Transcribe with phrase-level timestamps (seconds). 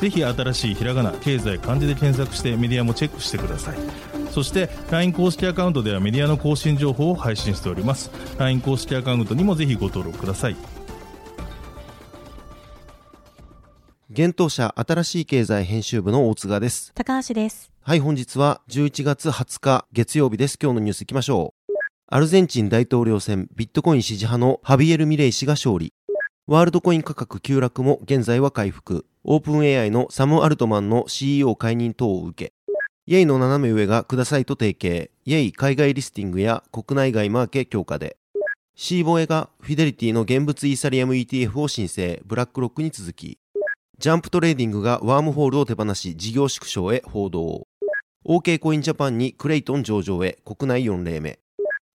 [0.00, 3.76] ぜひ新しいひらがな経済漢字で検索してメディアもチェックしてください
[4.30, 10.56] そして LINE 公式アカウントではメディアの更新情報を配信しております LINE 公式アカウントにもぜひご登録ください
[14.12, 16.90] 現当社新しい経済編集部の大津賀です。
[16.96, 17.70] 高橋です。
[17.80, 20.58] はい、本日は11月20日月曜日です。
[20.60, 21.72] 今日のニュース行きましょう。
[22.08, 25.94] アルゼンチン大統領選ビットコイン支持派のハビエル・ミレイ氏が勝利。
[26.50, 29.06] ワールドコイン価格急落も現在は回復。
[29.22, 32.52] OpenAI のサム・アルトマンの CEO 解任等を受け。
[33.06, 33.24] Yay!
[33.24, 35.12] のナナメウエが Kudasaiと提携。
[35.24, 35.52] Yay!
[35.52, 38.16] 海外リスティングや国内外マーケ強化で。
[38.74, 42.20] Cboe がフィデリティの現物イーサリアム ETF を申請。
[42.26, 43.38] ブラックロックに続き。
[44.00, 47.68] ジャンプトレーディングがワームホールを手放し事業縮小へ報道。
[48.26, 51.38] OK コインジャパンにクレイトン上場へ国内4例目。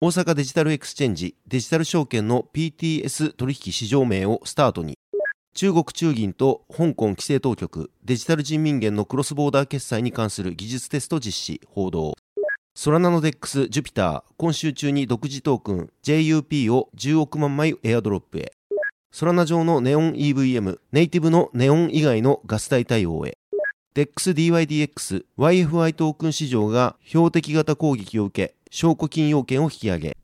[0.00, 4.98] 大阪デジタルエクスチェンジデジタル証券の PTS 取引市場名をスタートに。
[5.54, 12.14] 中国中銀と香港規制当局デジタル人民元のクロスボーダー決済に関する技術テスト実施報道。
[12.74, 18.52] ソラナの DEX ジュピター今週中に独自トークン JUP を10億万枚エアドロップへ。
[19.12, 23.38] ソラナ上のネオン EVM、ネイティブのネオン以外のガス代対応へ。
[23.94, 30.16] DEX dYdX、YFI トークン市場が標的型攻撃を受け、証拠金要件を引き上げ。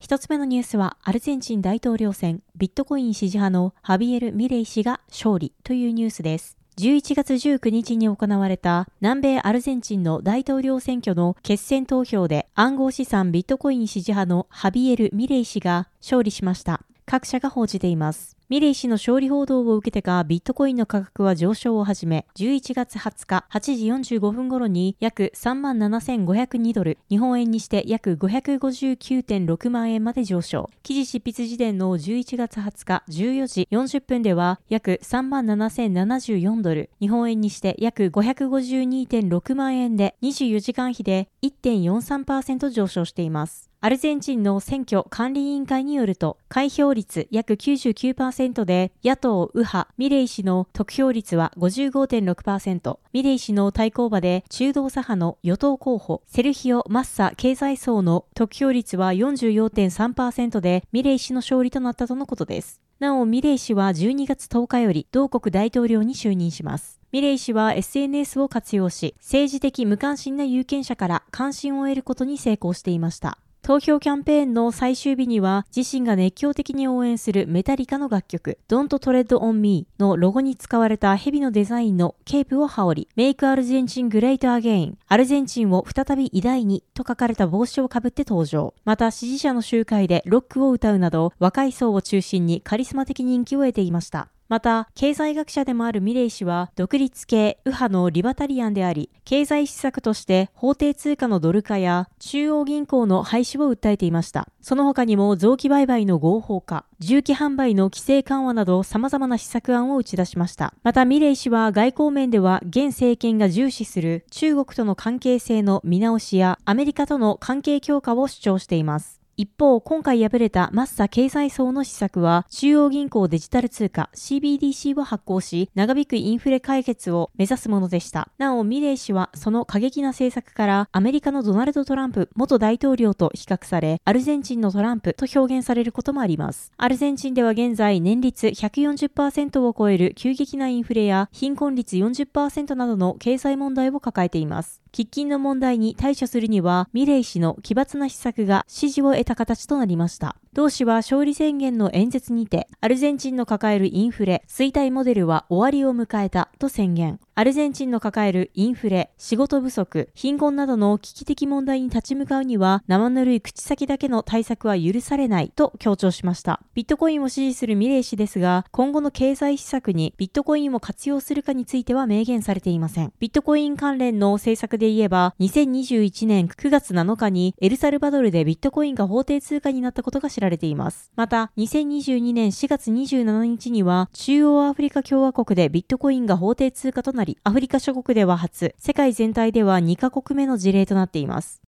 [0.00, 6.56] 一つ目のニュースは、アルゼンチン大統領選、ビットコイン支持派のハビエル・ミレイ氏が勝利というニュースです。
[6.78, 16.80] 11月19日に行われた南米アルゼンチンの大統領選挙の決選投票で暗号資産ビットコイン支持派のハビエル・ミレイ氏が勝利しました。
[17.06, 18.36] 各社が報じています。
[18.52, 30.68] ミレイ氏の勝利報道を受けてか、ビットコインの価格は上昇を始め、11月20日8時45分頃に約37,502ドル、日本円にして約559.6万円まで上昇。
[30.82, 43.71] 記事執筆時点の11月20日14時40分では約37,074ドル、日本円にして約552.6万円で24時間比で1.43%上昇しています。
[43.84, 62.80] アルゼンチンの選挙管理委員会によると、開票率約99%で、野党右派ミレイ氏の得票率は55.6%、ミレイ氏の対抗馬で中道左派の与党候補、セルヒオ・マッサ経済層の得票率は44.3%で、ミレイ氏の勝利となったとのことです。
[63.00, 67.00] なお、ミレイ氏は12月10日より同国大統領に就任します。
[67.10, 73.38] ミレイ氏は SNS を活用し、政治的無関心な有権者から関心を得ることに成功していました。
[73.64, 88.74] 投票キャンペーンの最終日には自身が熱狂的に応援するメタリカの楽曲 Don't Tread on Me のロゴに使われた蛇のデザインのケープを羽織り Make アルゼンチン Great Again アルゼンチンを再び偉大にと書かれた帽子をかぶって登場。
[88.84, 94.26] また支持者の集会でロックを歌うなど若い層を中心にカリスマ的人気を得ていました。
[94.52, 104.46] また、経済学者でもあるミレイ氏は、独立系右派のリバタリアンであり、経済施策として法定通貨のドル化や中央銀行の廃止を訴えていました。
[104.60, 110.74] その他にも臓器売買の合法化、重機販売の規制緩和など様々な施策案を打ち出しました。
[110.82, 119.21] また、ミレイ氏は外交面では現政権が重視する中国との関係性の見直しやアメリカとの関係強化を主張しています。
[119.38, 128.28] 一方、今回敗れたマッサ経済層の施策は、中央銀行デジタル通貨 CBDC を発行し、長引くインフレ解決を目指すものでした。
[128.36, 136.70] なお、ミレイ氏はその過激な政策から、アメリカのドナルド・トランプ元大統領と比較され、アルゼンチンのトランプと表現されることもあります。
[136.76, 144.82] アルゼンチンでは現在、年率140%を超える急激なインフレや、貧困率40%などの経済問題を抱えています。
[144.92, 150.36] 喫緊の問題に対処するには、ミレイ氏の奇抜な施策が支持を得た形となりました。
[150.52, 157.20] 同氏は勝利宣言の演説にて、アルゼンチンの抱えるインフレ、衰退モデルは終わりを迎えたと宣言。
[157.34, 166.60] アルゼンチンの抱えるインフレ、仕事不足、貧困などの危機的問題に立ち向かうには、生ぬるい口先だけの対策は許されないと強調しました。
[166.74, 173.14] ビットコインを支持するミレイ氏ですが、今後の経済施策にビットコインを活用するかについては明言されていません。
[173.18, 181.10] ビットコイン関連の政策で言えば、2021年9月7日にエルサルバドルでビットコインが法定通貨になったことが知られています。
[181.16, 191.62] また、2022年4月27日には、中央アフリカ共和国でビットコインが法定通貨となりなり、アフリカ諸国では初、世界全体では2カ国目の事例となっています。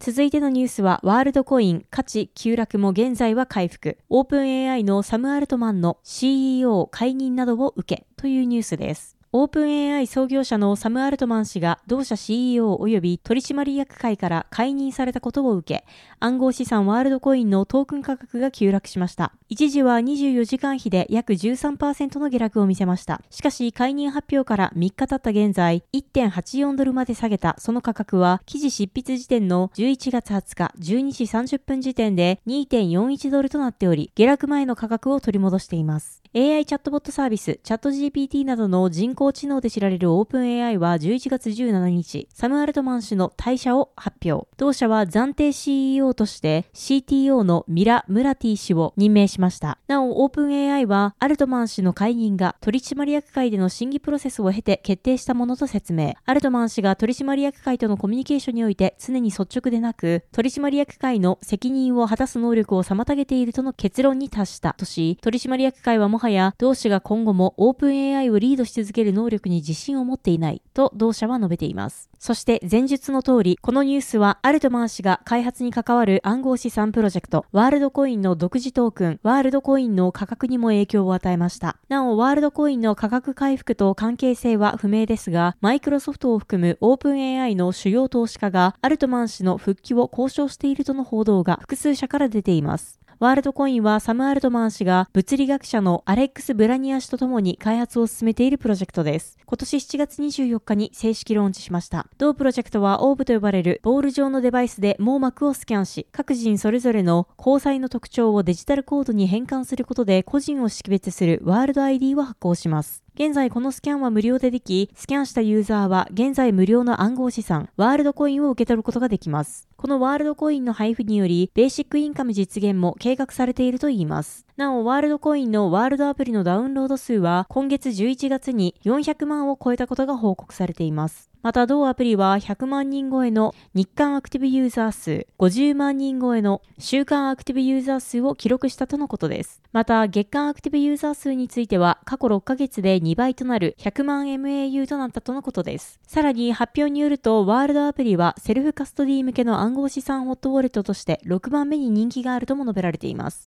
[0.00, 3.98] 続いてのニュースは、ワールドコイン価値急落も現在は回復。
[4.08, 9.17] オープン AI のサム・アルトマンの CEO 解任などを受けというニュースです。
[9.30, 15.84] オープン AI 創業者のサム・アルトマン氏が同社 CEO 及び取締役会から解任されたことを受け、
[16.18, 19.32] 暗号資産ワールドコインのトークン価格が急落しました。
[19.50, 23.20] 一時は24時間比で約13%の下落を見せました。
[23.28, 36.22] しかし、解任発表から3日経った現在、1.84ドルまで下げたその価格は、記事執筆時点の11月20日12時30分時点で2.41ドルとなっており、下落前の価格を取り戻しています。
[36.34, 44.46] AI チャットボットサービス、チャット GPT などの人工知能で知られるオープン AI は11月17日、サム・アルトマン氏の退社を発表。
[44.56, 49.80] 同社は暫定 CEO として CTO のミラ・ムラティ氏を任命しました。
[49.88, 56.14] なお、オープン AI はアルトマン氏の解任が取締役会での審議プロセスを経て決定したものと説明。
[56.24, 72.08] アルトマン氏が取締役会とのコミュニケーションにおいて常に率直でなく、取締役会の責任を果たす能力を妨げているとの結論に達したとし、取締役会はもはや同氏が今後もオープン AI をリードし続ける能力に自信を持っていないと同社は述べています。
[72.18, 81.76] そして前述の通り、このニュースはアルトマン氏が開発に関わる暗号資産プロジェクト、ワールドコインの独自トークン、ワールドコインの価格にも影響を与えました。
[81.88, 93.00] なお、ワールドコインの価格回復と関係性は不明ですが、マイクロソフトを含むオープン AI の主要投資家がアルトマン氏の復帰を交渉しているとの報道が複数社から出ています。
[93.20, 99.36] ワールドコインはサム・アルトマン氏が物理学者のアレックス・ブラニア氏と共に開発を進めているプロジェクトです。
[99.44, 102.06] 今年7月24日に正式ローンチしました。
[102.18, 113.02] 同プロジェクトはオーブと呼ばれるボール状のデバイスで網膜をスキャンし、各人それぞれの交際の特徴をデジタルコードに変換することで個人を識別するワールド ID を発行します。
[113.16, 119.67] 現在このスキャンは無料ででき、スキャンしたユーザーは現在無料の暗号資産、ワールドコインを受け取ることができます。
[119.80, 124.47] このワールドコインの配布により、ベーシックインカム実現も計画されているといいます。
[124.58, 131.30] なお、ワールドコインのワールドアプリのダウンロード数は今月11月に400万を超えたことが報告されています。
[131.42, 139.62] また同アプリは100万人超えの日間アクティブユーザー数、50万人超えの週間アクティブユーザー数を記録したとのことです。
[139.70, 146.00] また月間アクティブユーザー数については過去6ヶ月で2倍となる100万 MAU となったとのことです。
[146.04, 153.47] さらに発表によるとワールドアプリはセルフカストディ向けの暗号資産ホットウォレットとして6番目に人気があるとも述べられています。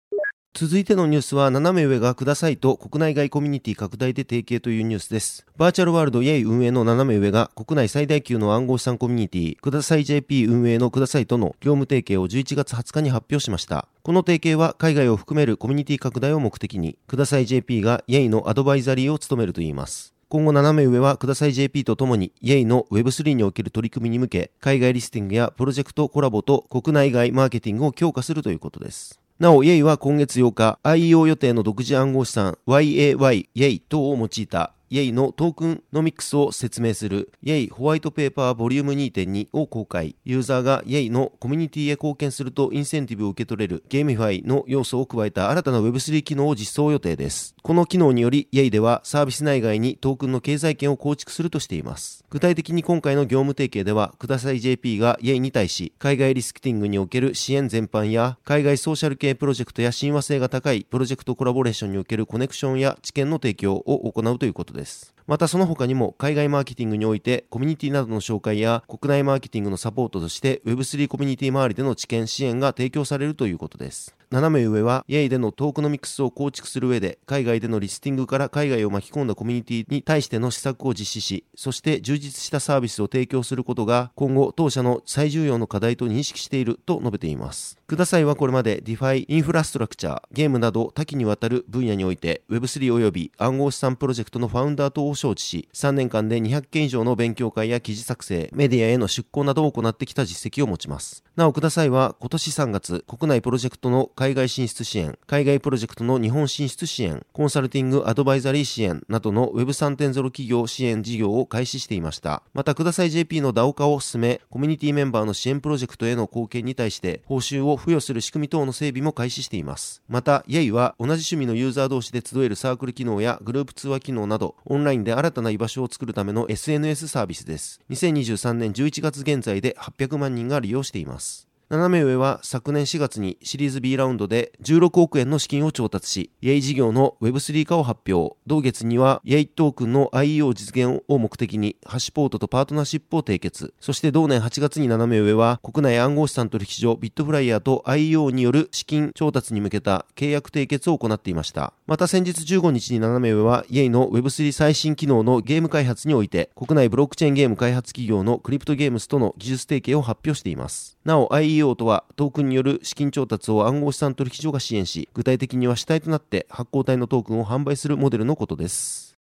[0.59, 5.45] 続いてのニュースは、ナナメウエが Kudasaiと国内外コミュニティ拡大で提携というニュースです。
[5.59, 6.45] バーチャルワールド Yay!
[6.45, 13.87] 運営のナナメウエが国内最大級の暗号資産コミュニティ、ください JP 運営のくださいとの業務提携を11月20日に発表しました。
[14.03, 20.15] この提携は海外を含めるコミュニティ拡大を目的に、ください JP がイェイのアドバイザリーを務めるといいます。
[20.31, 29.21] 今後斜め上はください JP とともに、イェイの Web3 における取り組みに向け、海外リスティングやプロジェクトコラボと国内外マーケティングを強化するということです。
[29.39, 29.83] なお、 Yay!
[29.83, 34.76] は今月8日、IEO 予定の独自暗号資産 YAY イェイ等を用いた。
[34.89, 35.13] Yay!
[35.13, 37.69] のトークノミクスを説明する Yay!
[37.69, 40.15] ホワイトペーパーボリューム2.2を公開。
[40.25, 41.11] ユーザーが Yay!
[41.11, 47.57] のコミュニティへ貢献するとインセンティブを受け取れる GameFi の要素を加えた新たな Web3 機能を実装予定です。
[47.63, 48.71] この機能により Yay!
[48.71, 52.25] ではサービス内外にトークンの経済圏を構築するとしています。
[52.31, 64.76] 具体的に今回の業務提携では、ください JP がイェイに対し、海外リスティングにおける支援全般や、海外ソーシャル系プロジェクトや親和性が高いプロジェクトコラボレーションにおけるコネクションや知見の提供を行うということです。
[64.77, 65.16] this.
[65.27, 74.17] またその他にも海外マーケティングにおいてコミュニティなどの紹介や国内マーケティングのサポートとして Web3 コミュニティ周りでの知見支援が提供されるということです。
[74.29, 87.79] 斜め上は、イェイでのトークノミクスを構築する上で、海外でのリスティングから海外を巻き込んだコミュニティに対しての施策を実施し、そして充実したサービスを提供することが、今後当社の最重要の課題と認識していると述べています。
[87.87, 101.26] くださいはこれまで DeFi インフラストラクチャー、ゲームなど多岐にわたる分野において Web3 及び暗号資産プロジェクトのファウンダー等を招致し、3年間で200件以上の勉強会や記事作成、メディアへの出向などを行ってきた実績を持ちます。
[101.37, 112.43] なお、くださいは今年3月、国内プロジェクトの海外進出支援、海外プロジェクトの日本進出支援、コンサルティングアドバイザリー支援などの Web3.0 企業支援事業を開始していました。
[112.55, 120.01] また、ください JP の DAO 化を進め、コミュニティメンバーの支援プロジェクトへの貢献に対して報酬を付与する仕組み等の整備も開始しています。
[120.09, 127.83] また、イェイは同じ趣味のユーザー同士で集えるサークル機能やグループ通話機能など、オンラインで新たな居場所を作るための SNS サービスです。
[127.91, 131.26] 2023年11月現在で800万人が利用しています。
[131.69, 138.37] 斜め上は昨年4月にシリーズ B ラウンドで16億円の資金を調達し、イェイ事業の Web3 化を発表。
[138.47, 143.75] 同月にはイェイトークンの IEO 実現を目的にハッシュポートとパートナーシップを締結。
[143.81, 151.73] そして同年8月に斜め上は国内暗号資産取引所ビットフライヤーと IEO による資金調達に向けた契約締結を行っていました。
[151.89, 160.97] また先日15日に斜め上はイェイの Web3 最新機能のゲーム開発において国内ブロックチェーンゲーム開発企業のクリプトゲームスとの技術提携を発表しています。
[161.05, 169.17] なお IEO CEO とはトークンによる資金調達を暗号資産取引所が支援し、具体的には主体となって発行体のトークンを販売するモデルのことです。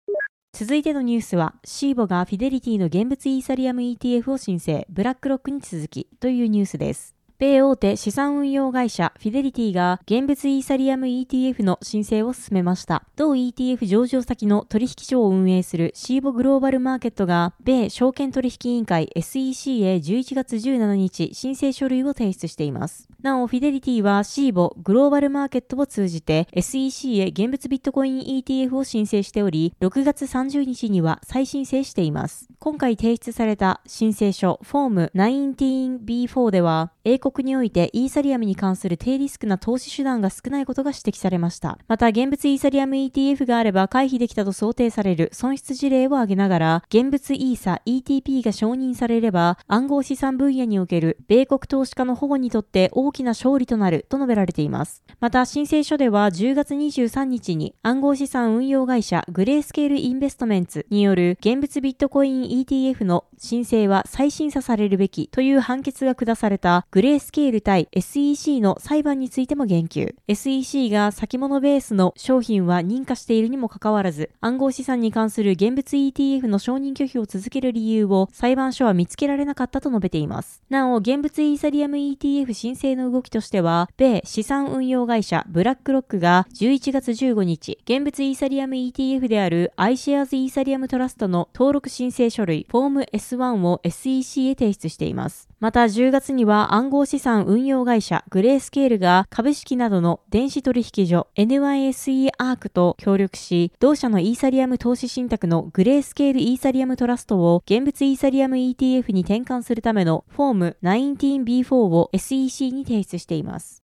[0.53, 7.15] 続いてのニュースは、シーボがフィデリティの現物イーサリアム ETF を申請、ブラックロックに続きというニュースです。
[7.41, 13.03] 米大手資産運用会社フィデリティが現物イーサリアム ETF の申請を進めました。
[13.15, 23.07] 同 ETF 上場先の取引所を運営するシーボグローバルマーケットが米証券取引委員会 SEC へ11月17日申請書類を提出しています。
[23.23, 32.49] なお、フィデリティはシーボグローバルマーケットを通じて SEC へ現物ビットコイン ETF を申請しており、6月30日には再申請しています。
[32.59, 41.77] 今回提出された申請書フォーム 19B4 では、英国においてイーサリアムに関する低リスクな投資手段が少ないことが指摘されました。
[41.87, 55.03] また、現物イーサリアム ETF があれば回避できたと想定される損失事例を挙げながら、現物イーサ ETP が承認されれば、暗号資産分野における米国投資家の保護にとって大きな勝利となると述べられています。
[55.19, 70.15] また、申請書では10月23日に暗号資産運用会社グレースケールインベストメンツによる現物ビットコイン ETF の申請は再審査されるべきという判決が下されたグレースケール対 SEC の裁判についても言及。
[70.29, 80.63] SEC が先物ベースの商品は認可しているにもかかわらず、暗号資産に関する現物 ETF の承認拒否を続ける理由を裁判所は見つけられなかったと述べています。
[80.69, 95.50] なお、現物イーサリアム ETF 申請の動きとしては、米資産運用会社ブラックロックが11月15日、現物イーサリアム ETF である iShares イーサリアムトラストの登録申請書類フォーム S1 を SEC へ提出しています。
[95.61, 113.83] また10月には暗号資産運用会社グレースケールが株式などの電子取引所 NYSE アークと協力し、同社のイーサリアム投資信託のグレースケールイーサリアムトラストを現物イーサリアム ETF に転換するためのフォーム 19B4 を SEC に提出しています。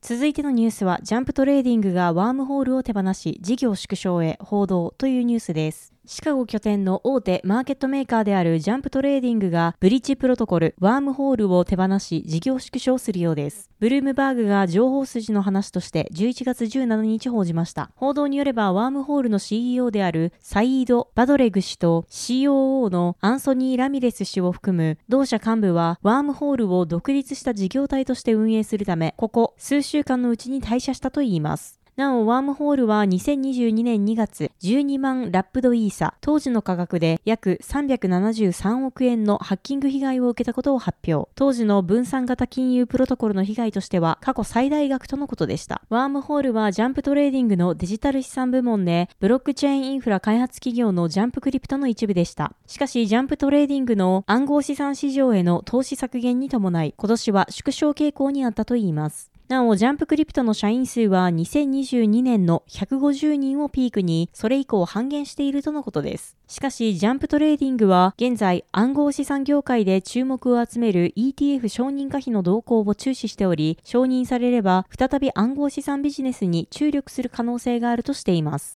[0.00, 5.92] 続いてのニュースは、ジャンプトレーディングがワームホールを手放し、事業縮小へ報道というニュースです。
[6.06, 13.70] シカゴ拠点の大手マーケットメーカーであるジャンプトレーディングがブリッジプロトコル、ワームホールを手放し事業縮小するようです。
[13.80, 17.90] ブルームバーグが情報筋の話として11月17日報じました。
[17.94, 31.79] 報道によればワームホールの CEO であるサイード・バドレグ氏と COO のアンソニー・ラミレス氏を含む同社幹部はワームホールを独立した事業体として運営するため、ここ数週間のうちに退社したといいます。
[32.00, 41.30] なお、ワームホールは2022年2月、12万ラップドイーサ、当時の価格で約373億円のハッキング被害を受けたことを発表。
[41.34, 45.82] 当時の分散型金融プロトコルの被害としては過去最大額とのことでした。
[45.90, 52.54] ワームホールはジャンプトレーディングのデジタル資産部門で、ブロックチェーンインフラ開発企業のジャンプクリプトの一部でした。
[52.66, 59.30] しかし、ジャンプトレーディングの暗号資産市場への投資削減に伴い、今年は縮小傾向にあったといいます。
[59.50, 66.36] なお、ジャンプクリプトの社員数は2022年の150人をピークに、それ以降半減しているとのことです。
[66.46, 78.79] しかし、ジャンプトレーディングは、現在暗号資産業界で注目を集める ETF 承認可否の動向を注視しており、承認されれば、再び暗号資産ビジネスに注力する可能性があるとしています。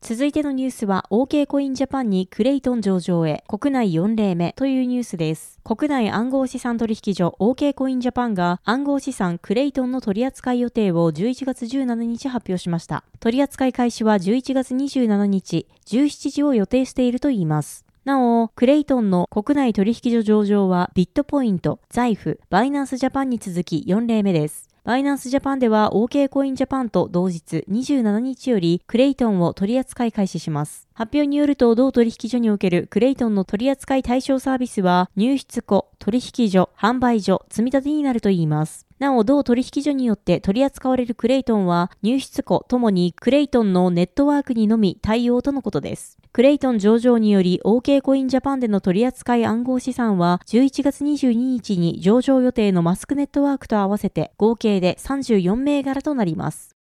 [0.00, 5.58] 続いてのニュースは OK コインジャパンにクレイトン上場へ国内4例目というニュースです。
[5.64, 13.04] 国内暗号資産取引所 OK コインジャパンが暗号資産クレイトンの取扱い予定を11月17日発表しました。
[13.20, 17.84] 取扱い開始は11月27日17時を予定しているといいます。
[18.04, 24.67] なお、クレイトンの国内取引所上場はビットポイント、財布、バイナンスジャパンに続き4例目です。
[24.88, 30.88] バイナンスジャパンでは OK コインジャパンと同日27日よりクレイトンを取り扱い開始します。
[30.94, 38.86] 発表によると同取引所におけるクレイトンの取扱い対象サービスは入出庫、取引所、販売所、積み立てになるといいます。
[38.98, 46.17] なお、同取引所によって取り扱われるクレイトンは、入出庫ともにクレイトンのネットワークにのみ対応とのことです。
[46.38, 56.77] クレイトン上場により OK コインジャパンでの取扱い暗号資産は11月22日に上場予定のマスクネットワークと合わせて合計で34銘柄となります。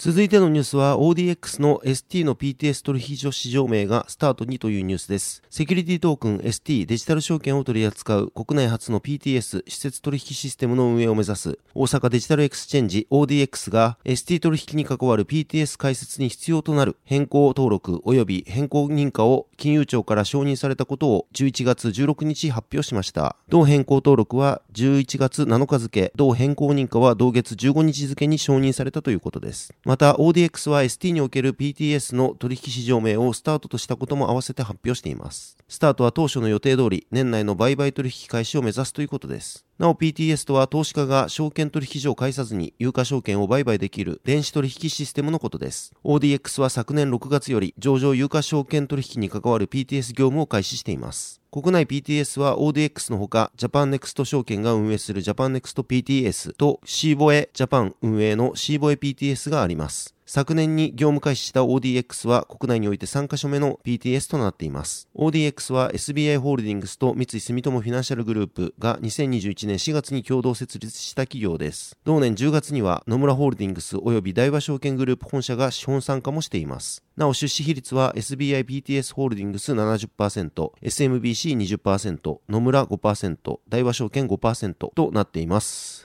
[0.00, 5.42] 続いてのニュースは ODX の ST の PTS 取引所市場名がスタートにというニュースです。
[5.50, 23.34] セキュリティトークン ST デジタル証券を取り扱う国内初の PTS 私設取引システムの運営を目指す大阪デジタルエクスチェンジ ODX が ST 取引に関わる PTS 開設に必要となる変更登録及び変更認可を金融庁から承認されたことを11月16日発表しました。
[23.48, 29.74] 同変更登録は11月7日付、同変更認可は同月15日付に承認されたということです。
[29.88, 35.56] また ODX は ST における PTS の取引市場名をスタートとしたことも合わせて発表しています。
[35.66, 39.64] スタートは当初の予定通り年内の売買取引開始を目指すということです。
[39.78, 45.94] なお PTS とは投資家が証券取引所を介さずに有価証券を売買できる電子取引システムのことです。
[46.02, 51.40] ODX は昨年6月より上場有価証券取引に関わる PTS 業務を開始しています。
[51.52, 60.17] 国内 PTS は ODX のほか、ジャパンネクスト証券が運営するジャパンネクスト PTS とシーボエジャパン運営のシーボエ PTS があります。
[60.30, 65.08] 昨年に業務開始した ODX は国内において3カ所目の PTS となっています。
[65.16, 71.96] ODX は SBI ホールディングスと三井住友フィナンシャルグループが2021年4月に共同設立した企業です。
[72.04, 77.02] 同年10月には野村ホールディングス及び大和証券グループ本社が資本参加もしています。
[77.16, 85.97] なお出資比率は SBI PTS ホールディングス70%、SMBC20%、野村5%、大和証券5%となっています。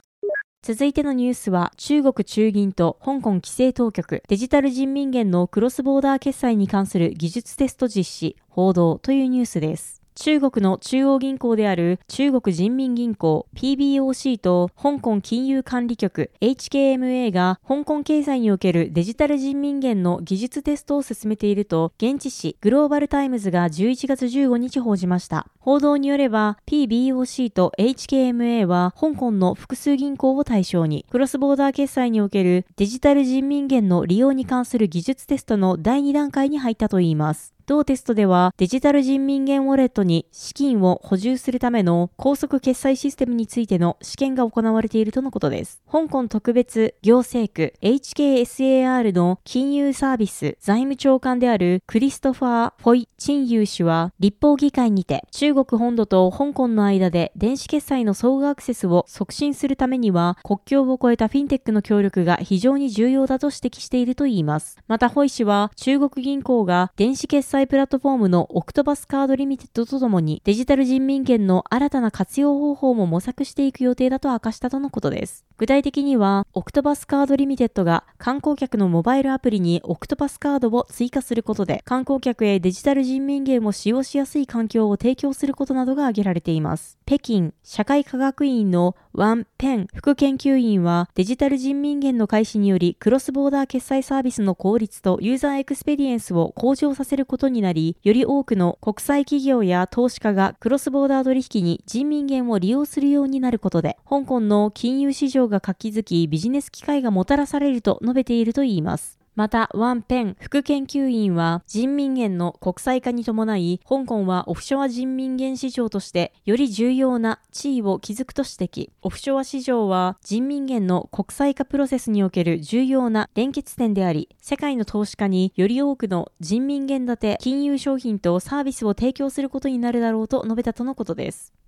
[0.66, 10.03] 続いてのニュースは中国中銀と香港規制当局デジタル人民元のクロスボーダー決済に関する技術テスト実施報道というニュースです。
[10.16, 25.48] 中国の中央銀行である中国人民銀行 PBOC と香港金融管理局 HKMA が香港経済におけるデジタル人民元の技術テストを進めていると現地紙グローバルタイムズが11月15日報じました。
[25.60, 37.53] 報道によれば PBOC と HKMA は香港の複数銀行を対象にクロスボーダー決済におけるデジタル人民元の利用に関する技術テストの第2段階に入ったといいます。
[37.66, 45.82] 同テストではデジタル人民元ウォレットに資金を補充するための高速決済システムについての試験が行われているとのことです。
[45.90, 64.78] 香港特別行政区 HKSAR の金融サービス財務長官であるクリストファー・フォイ・チンユー氏は立法議会にて中国本土と香港の間で電子決済の相互アクセスを促進するためには国境を越えたフィンテックの協力が非常に重要だと指摘しているといいます。
[64.88, 75.46] また、ホイ氏は中国銀行が電子決済プラットフォームのオクトパスカードリミテッドとともにデジタル人民元の新たな活用方法も模索していく予定だと明かしたとのことです。
[75.58, 86.98] 具体的には、オクトパスカードリミテッドが観光客のモバイルアプリにオクトパスカードを追加することで、観光客へデジタル人民元を使用しやすい環境を提供することなどが挙げられています。
[87.06, 109.23] 北京社会科学院のワン・ペン副研究員は、デジタル人民元の開始により、クロスボーダー決済サービスの効率とユーザーエクスペリエンスを向上させることになり、より多くの国際企業や投資家がクロスボーダー取引に人民元を利用するようになることで、香港の金融市場が活気づき、ビジネス機会がもたらされると述べているといいます。
[109.36, 118.90] また、ワン・ペン副研究員は、人民元の国際化に伴い、香港はオフショア人民元市場として、より重要な地位を築くと指摘。
[119.02, 131.63] オフショア市場は、人民元の国際化プロセスにおける重要な連結点であり、世界の投資家により多くの人民元建て金融商品とサービスを提供することになるだろうと述べたとのことです。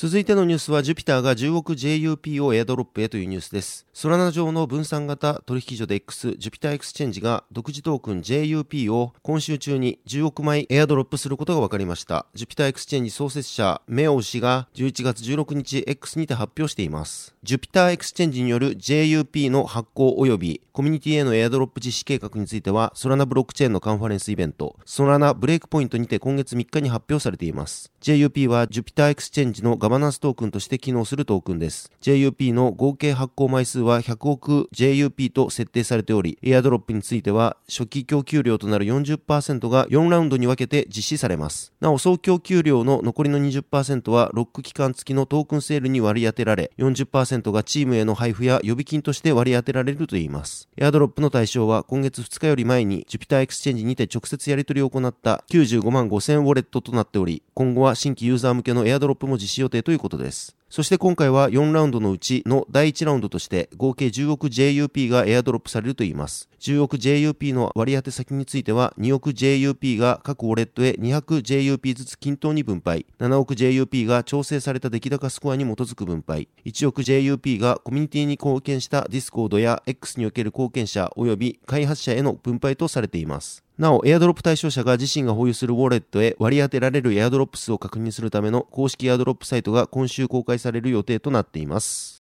[0.00, 3.84] 続いてのニュースは、ジュピターが10億 JUP をエアドロップへというニュースです。
[3.92, 12.26] ソラナ上の分散型取引所で X、ジュピターエクスチェンジが独自トークン JUP を今週中に10億枚エアドロップすることが分かりました。
[12.32, 17.34] ジュピターエクスチェンジ創設者、 Meow 氏が11月16日 X にて発表しています。
[17.42, 27.90] ジュピターエクスチェンジによる JUP の発行及びコミュニティへのエアドロップ実施計画については、ソラナブロックチェーンのカンファレンスイベント、ソラナブレイクポイントにて今月3日に発表されています。
[28.00, 31.90] JUP はジュピターエクスチェンジのガバナンストークンとして機能するトークンです。
[32.02, 41.72] JUP の合計発行枚数は100億 JUP と設定されており、エアドロップについては初期供給量となる40%が4ラウンドに分けて実施されます。
[41.80, 50.68] なお、総供給量の残りの20%はロック期間付きのトークンセールに割り当てられ、40%がチームへの配布や予備金として割り当てられるといいます。
[50.76, 60.57] エアドロップの対象は今月2日より前に Jupiter Exchange にて直接やり取りを行った95万5000ウォレットとなっており、今後は新規ユーザー向けのエアドロップも実施予定ということです。
[60.70, 66.50] そして今回は4ラウンドのうちの第1ラウンドとして合計10億 JUP がエアドロップされるといいます。
[66.60, 83.64] 10億 JUP の割り当て先については2億 JUP が各ウォレットへ 200JUP ずつ均等に分配、7億 JUP が調整された出来高スコアに基づく分配、1億 JUP がコミュニティに貢献した Discord や X における貢献者及び開発者への分配とされています。
[83.78, 92.22] なお、エアドロップ対象者が自身が保有するウォレットへ割り当てられるエアドロップ数を確認するための公式エアドロップサイトが今週公開される予定となっています。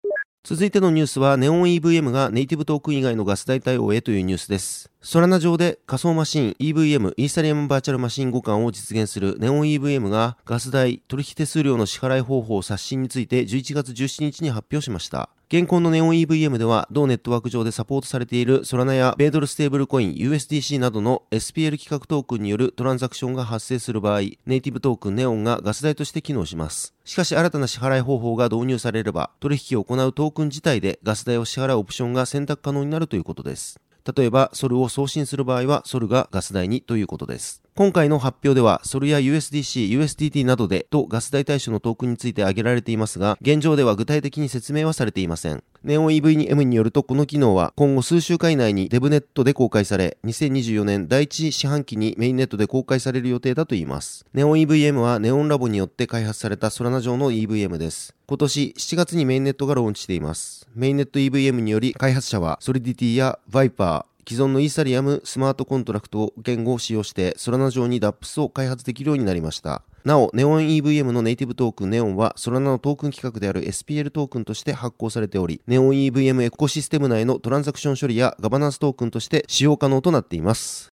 [0.48, 4.92] 続いてのニュースは、ネオン EVM がネイティブトークン以外のガス代対応へというニュースです。
[5.02, 15.30] ソラナ上で仮想マシン EVM イーサリアムバーチャルマシン互換を実現するネオン EVM がガス代取引手数料の支払い方法刷新について11月17日に発表しました。
[15.48, 26.95] 現行のネオン EVM では同ネットワーク上でサポートされているソラナや米ドルステーブルコイン USDC などの SPL 規格トークンによるトランザクションが発生する場合、ネイティブトークンネオンがガス代として機能します。
[27.06, 33.80] しかし新たな支払い方法が導入されれば、取引を行うトークン自体でガス代を支払うオプションが選択可能になるということです。
[34.16, 37.62] 例えば、ソルを送信する場合は、ソルがガス代にということです。
[37.76, 45.62] 今回の発表では、ソルや USDC、USDT などでとガス代対象のトークンについて挙げられていますが、現状では具体的に説明はされていません。
[45.84, 54.24] ネオン EVM によると、この機能は今後数週間以内にデブネットで公開され、2024年第1四半期にメインネットで公開される予定だといいます。
[54.32, 58.14] ネオン EVM はネオンラボによって開発されたソラナ上の EVM です。
[58.26, 60.66] 今年7月にメインネットがローンチしています。
[60.74, 69.84] メインネット EVM により開発者は Solidity や Viper、既存のイーサリアムスマートコントラクト言語を使用してソラナ上に DApps を開発できるようになりました。
[70.04, 80.88] なお、ネオン EVM のネイティブトークンネオンはソラナのトークン規格である SPL トークンとして発行されており、ネオン EVM エコシステム内のトランザクション処理やガバナンストークンとして使用可能となっています。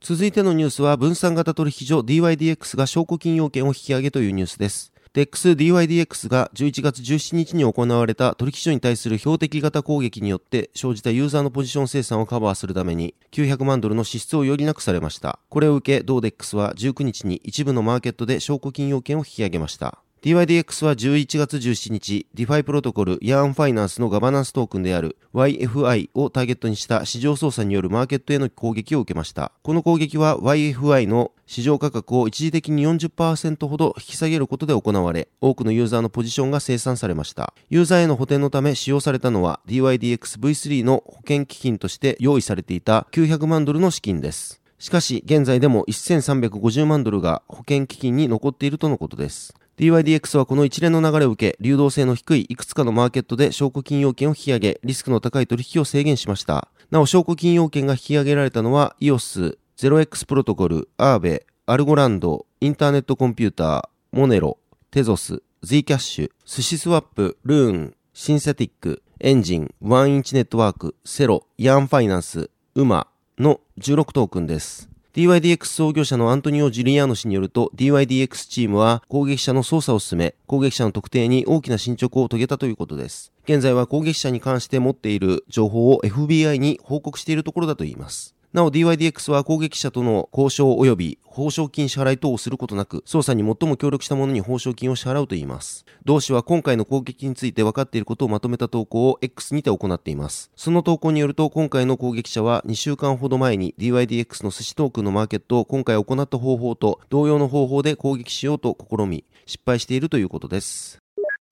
[0.00, 4.92] 続いてのニュースは分散型取引所 DYDX が証拠金要件を引き上げというニュースです。
[5.14, 15.38] DEX-DYDX が11月17日に行われた取引所に対する標的型攻撃によって生じたユーザーのポジション清算をカバーするために900万ドルの支出を余儀なくされました。
[15.48, 19.98] これを受け、同 DEX は19日に一部のマーケットで証拠金要件を引き上げました。
[20.20, 29.52] DYDX は11月17日、DeFi プロトコルヤーンファイナンスのガバナンストークンである YFI をターゲットにした市場操作によるマーケットへの攻撃を受けました。
[29.62, 37.54] この攻撃は YFI の市場価格を一時的に40%ほど引き下げることで行われ、多くのユーザーのポジションが生産されました。
[37.70, 44.60] ユーザーへの補填のため使用されたのは DYDX-V3 の保険基金として用意されていた900万ドルの資金です。
[44.80, 49.54] しかし、現在でも1350万ドルが保険基金に残っているとのことです。
[49.78, 56.66] DYDX はこの一連の流れを受け、流動性の低いいくつかのマーケットで証拠金要件を引き上げ、リスクの高い取引を制限しました。
[56.90, 64.58] なお、証拠金要件が引き上げられたのは、EOS、0X プロトコル、アーベ、アルゴランド、インターネットコンピューター、モネロ、
[64.90, 73.06] テゾス、Z キャッシュ、寿司スワップ、ルーン、シンセティック、エンジン、ワンインチネットワーク、セロ、ヤンファイナンス、ウマ
[73.38, 74.87] の16トークンです。
[75.18, 83.32] DYDX 創業者のアントニオ・ジュリアーノ氏によると DYDX チームは攻撃者の操作を進め、攻撃者の特定に大きな進捗を遂げたということです。
[83.42, 88.36] 現在は攻撃者に関して持っている情報を FBI に報告しているところだといいます。
[88.54, 95.84] なお DYDX は攻撃者との交渉及び報奨金支払い等をすることなく、捜査に最も協力した者に報奨金を支払うといいます。
[96.06, 100.50] 同氏は今回の攻撃について分かっていることをまとめた投稿を X にて行っています。
[100.56, 110.98] その投稿によると、今回の攻撃者は2週間ほど前に DYDX の寿司トークンのマーケットを今回行った方法と同様の方法で攻撃しようと試み、失敗しているということです。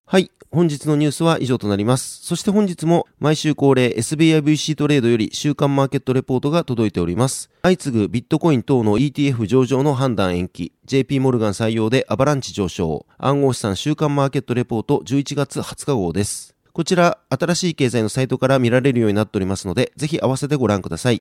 [0.08, 0.30] はい。
[0.52, 2.24] 本日のニュースは以上となります。
[2.24, 7.50] そして本日も毎週恒例 SBIVC トレードより週間マーケットレポートが届いております。
[7.64, 16.54] 相次ぐビットコイン等の ETF 上場の判断延期、JP モルガン採用でアバランチ上昇、暗号資産週間マーケットレポート11月20日号です。
[16.72, 21.20] こちら、新しい経済のサイトから見られるようになっておりますので、ぜひ合わせてご覧ください。